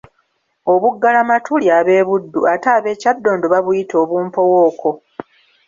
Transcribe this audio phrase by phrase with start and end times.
[0.73, 4.89] Obuggalamatu lya b'e Buddu ate ab'e Kyaddondo babuyita obumpowooko.